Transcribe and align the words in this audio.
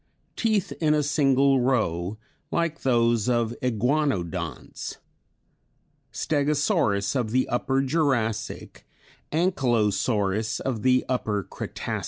Teeth 0.35 0.71
in 0.81 0.95
a 0.95 1.03
single 1.03 1.59
row, 1.59 2.17
like 2.49 2.81
those 2.81 3.29
of 3.29 3.53
Iguanodonts. 3.61 4.97
Stegosaurus 6.11 7.15
of 7.15 7.29
the 7.29 7.47
Upper 7.47 7.83
Jurassic, 7.83 8.87
Ankylosaurus 9.31 10.59
of 10.61 10.81
the 10.81 11.05
Upper 11.07 11.43
Cretacic. 11.43 11.99